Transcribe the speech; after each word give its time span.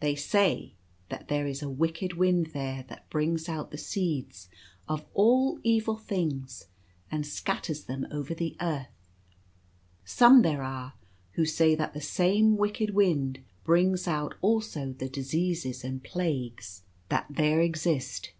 They 0.00 0.14
say 0.14 0.72
that 1.10 1.28
there 1.28 1.46
is 1.46 1.60
a 1.62 1.68
wicked 1.68 2.14
wind 2.14 2.52
there 2.54 2.86
that 2.88 3.10
brings 3.10 3.50
out 3.50 3.70
the 3.70 3.76
seeds 3.76 4.48
of 4.88 5.04
all 5.12 5.60
evil 5.62 5.98
things 5.98 6.68
and 7.10 7.26
scatters 7.26 7.84
them 7.84 8.06
over 8.10 8.32
the 8.34 8.56
earth. 8.62 9.10
Some 10.06 10.40
there 10.40 10.62
are 10.62 10.94
who 11.32 11.44
say 11.44 11.74
that 11.74 11.92
the 11.92 12.00
same 12.00 12.56
wicked 12.56 12.94
wind 12.94 13.40
brings 13.62 14.08
out 14.08 14.34
also 14.40 14.94
the 14.94 15.10
Diseases 15.10 15.84
and 15.84 16.02
Plagues 16.02 16.84
that 17.10 17.26
there 17.28 17.30
6 17.30 17.34
Change 17.36 17.36
in 17.36 17.42
the 17.42 17.42
Land. 17.42 17.64
exist. 18.00 18.30